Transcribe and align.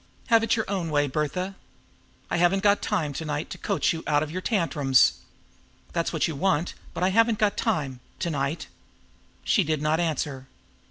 "Have 0.29 0.41
it 0.41 0.55
your 0.55 0.67
own 0.67 0.89
way, 0.89 1.05
Bertha! 1.05 1.53
I 2.31 2.37
haven't 2.37 2.63
got 2.63 2.81
time 2.81 3.13
to 3.13 3.23
night 3.23 3.51
to 3.51 3.59
coax 3.59 3.93
you 3.93 4.01
out 4.07 4.23
of 4.23 4.31
your 4.31 4.41
tantrums. 4.41 5.19
That's 5.93 6.11
what 6.11 6.27
you 6.27 6.35
want, 6.35 6.73
but 6.95 7.03
I 7.03 7.09
haven't 7.09 7.37
got 7.37 7.55
time 7.55 7.99
to 8.17 8.31
night." 8.31 8.65
She 9.43 9.63
did 9.63 9.79
not 9.79 9.99
answer. 9.99 10.47